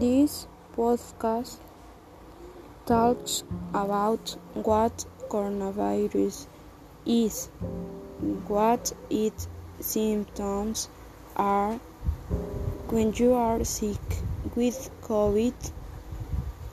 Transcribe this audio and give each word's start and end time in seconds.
This 0.00 0.46
podcast 0.76 1.56
talks 2.84 3.44
about 3.72 4.36
what 4.52 5.06
coronavirus 5.30 6.46
is, 7.06 7.46
what 8.46 8.92
its 9.08 9.48
symptoms 9.80 10.90
are 11.34 11.80
when 12.90 13.14
you 13.14 13.32
are 13.32 13.64
sick 13.64 14.04
with 14.54 14.90
COVID, 15.00 15.72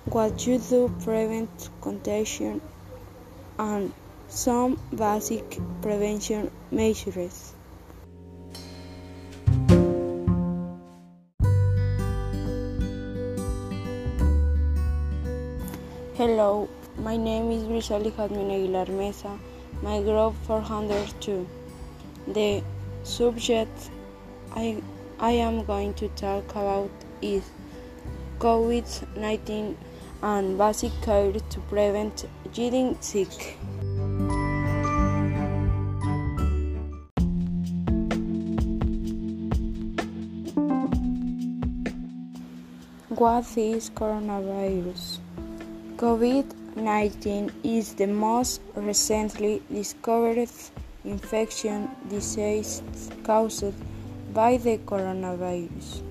what 0.07 0.45
you 0.45 0.59
do 0.59 0.93
prevent 1.01 1.69
contagion, 1.79 2.59
and 3.57 3.93
some 4.27 4.77
basic 4.93 5.61
prevention 5.81 6.51
measures. 6.71 7.52
Hello, 16.15 16.69
my 16.99 17.17
name 17.17 17.49
is 17.49 17.63
Grisali 17.63 18.11
Jadmin 18.11 18.51
Aguilar 18.55 18.85
Mesa, 18.85 19.39
my 19.81 19.99
group 19.99 20.35
402. 20.45 21.47
The 22.27 22.61
subject 23.01 23.89
I, 24.55 24.83
I 25.19 25.31
am 25.31 25.65
going 25.65 25.95
to 25.95 26.09
talk 26.09 26.51
about 26.51 26.91
is 27.23 27.49
COVID 28.37 29.17
19 29.17 29.75
and 30.21 30.55
basic 30.55 30.91
care 31.01 31.33
to 31.33 31.59
prevent 31.61 32.25
getting 32.53 32.95
sick. 33.01 33.57
What 43.09 43.57
is 43.57 43.89
coronavirus? 43.89 45.17
COVID 46.03 46.75
19 46.75 47.49
is 47.63 47.93
the 47.93 48.07
most 48.07 48.59
recently 48.75 49.61
discovered 49.71 50.49
infection 51.05 51.89
disease 52.09 52.81
caused 53.23 53.73
by 54.33 54.57
the 54.57 54.79
coronavirus. 54.79 56.03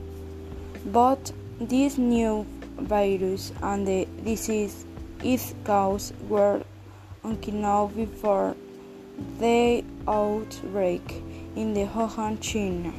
Both 0.87 1.35
this 1.61 1.99
new 1.99 2.47
virus 2.79 3.53
and 3.61 3.87
the 3.87 4.09
disease 4.25 4.87
its 5.23 5.55
cause 5.63 6.15
were 6.27 6.63
unknown 7.23 7.93
before 7.93 8.57
the 9.41 9.85
outbreak 10.09 11.05
in 11.55 11.75
the 11.75 11.85
Wuhan, 11.85 12.41
China. 12.41 12.95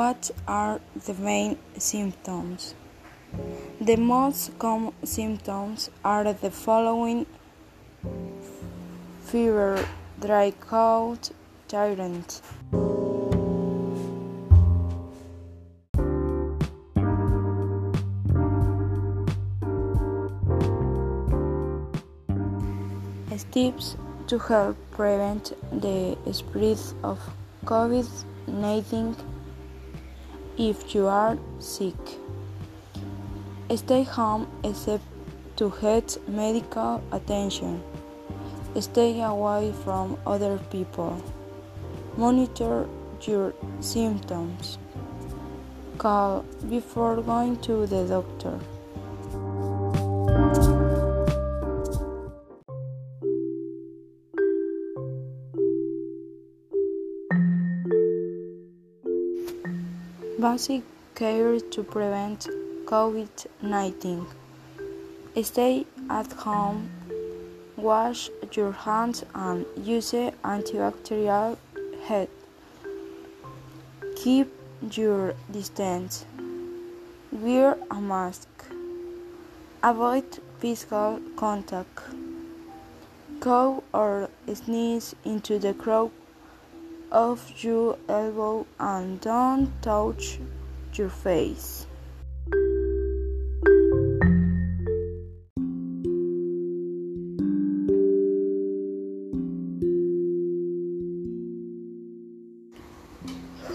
What 0.00 0.30
are 0.48 0.80
the 1.04 1.12
main 1.12 1.58
symptoms? 1.76 2.74
The 3.82 3.96
most 3.96 4.58
common 4.58 4.94
symptoms 5.04 5.90
are 6.02 6.32
the 6.32 6.50
following 6.50 7.26
fever, 9.26 9.84
dry 10.18 10.52
cough, 10.52 11.18
tiredness. 11.68 12.40
Steps 23.36 23.96
to 24.28 24.38
help 24.38 24.76
prevent 24.92 25.52
the 25.70 26.16
spread 26.32 26.80
of 27.02 27.18
COVID 27.66 28.08
19 28.46 29.16
if 30.60 30.94
you 30.94 31.06
are 31.06 31.38
sick. 31.58 31.96
Stay 33.74 34.02
home 34.02 34.46
except 34.62 35.04
to 35.56 35.72
get 35.80 36.18
medical 36.28 37.02
attention. 37.12 37.82
Stay 38.78 39.22
away 39.22 39.72
from 39.84 40.18
other 40.26 40.58
people. 40.70 41.22
Monitor 42.18 42.86
your 43.22 43.54
symptoms. 43.80 44.76
Call 45.96 46.44
before 46.68 47.22
going 47.22 47.56
to 47.62 47.86
the 47.86 48.04
doctor. 48.04 48.60
Basic 60.40 60.82
care 61.14 61.60
to 61.60 61.82
prevent 61.82 62.48
COVID 62.86 63.46
19. 63.60 64.26
Stay 65.42 65.84
at 66.08 66.32
home, 66.32 66.88
wash 67.76 68.30
your 68.52 68.72
hands, 68.72 69.22
and 69.34 69.66
use 69.76 70.12
antibacterial 70.12 71.58
head. 72.06 72.28
Keep 74.16 74.48
your 74.92 75.34
distance. 75.52 76.24
Wear 77.30 77.76
a 77.90 78.00
mask. 78.00 78.48
Avoid 79.82 80.38
physical 80.58 81.20
contact. 81.36 82.00
Cough 83.40 83.82
or 83.92 84.30
sneeze 84.54 85.14
into 85.22 85.58
the 85.58 85.74
crowd 85.74 86.12
of 87.10 87.52
your 87.62 87.98
elbow 88.08 88.66
and 88.78 89.20
don't 89.20 89.70
touch 89.82 90.38
your 90.94 91.08
face. 91.08 91.86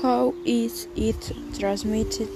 How 0.01 0.33
is 0.45 0.87
it 0.95 1.31
transmitted? 1.57 2.29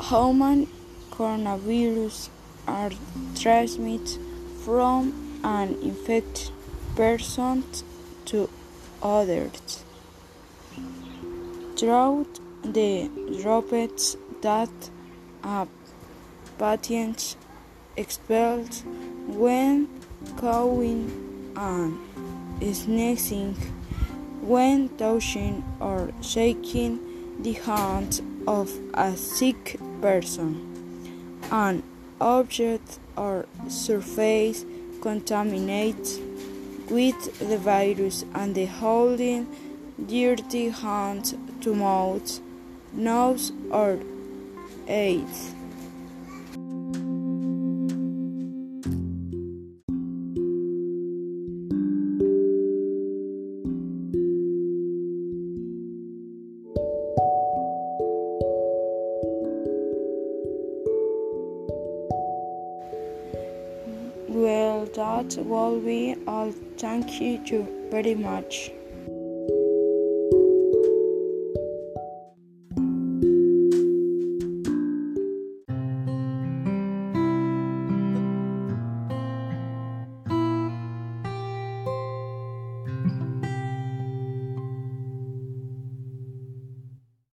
Human 0.00 0.66
coronavirus 1.10 2.28
are 2.68 2.90
transmitted 3.34 4.20
from 4.64 5.40
an 5.42 5.74
infected 5.82 6.50
person 6.94 7.64
to 8.26 8.48
others. 9.02 9.84
Throughout 11.76 12.38
the 12.62 13.10
droplets 13.42 14.16
that 14.40 14.70
a 15.42 15.66
patient 16.58 17.36
expels 17.96 18.84
when 19.26 19.88
coughing 20.36 21.52
and 21.56 21.98
sneezing, 22.74 23.54
when 24.40 24.88
touching 24.90 25.64
or 25.80 26.12
shaking 26.20 27.00
the 27.42 27.52
hand 27.52 28.20
of 28.46 28.70
a 28.94 29.16
sick 29.16 29.78
person, 30.00 31.40
an 31.50 31.82
object 32.20 32.98
or 33.16 33.46
surface 33.68 34.64
contaminated 35.00 36.31
with 36.92 37.38
the 37.38 37.56
virus 37.56 38.24
and 38.34 38.54
the 38.54 38.66
holding 38.66 39.46
dirty 40.06 40.68
hands 40.68 41.34
to 41.62 41.74
mouth, 41.74 42.40
nose, 42.92 43.50
or 43.70 43.98
eyes. 44.88 45.54
That 64.94 65.36
will 65.44 65.80
be 65.80 66.16
all. 66.26 66.52
Thank 66.76 67.20
you 67.20 67.66
very 67.90 68.14
much. 68.14 68.72